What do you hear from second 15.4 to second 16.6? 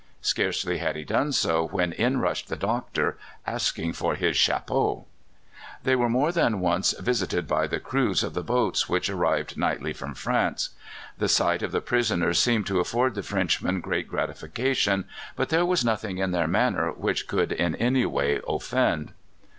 there was nothing in their